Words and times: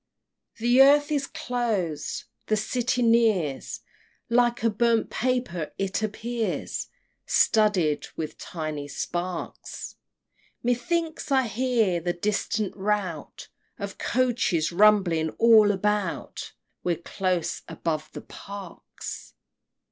The 0.57 0.81
earth 0.81 1.11
is 1.11 1.27
close! 1.27 2.25
the 2.47 2.57
City 2.57 3.03
nears 3.03 3.81
Like 4.29 4.63
a 4.63 4.71
burnt 4.71 5.11
paper 5.11 5.73
it 5.77 6.01
appears, 6.01 6.87
Studded 7.27 8.07
with 8.15 8.35
tiny 8.39 8.87
sparks! 8.87 9.97
Methinks 10.63 11.31
I 11.31 11.43
hear 11.45 11.99
the 11.99 12.13
distant 12.13 12.75
rout 12.75 13.49
Of 13.77 13.99
coaches 13.99 14.71
rumbling 14.71 15.29
all 15.37 15.69
about 15.71 16.53
We're 16.83 16.95
close 16.95 17.61
above 17.67 18.09
the 18.13 18.21
Parks! 18.21 19.35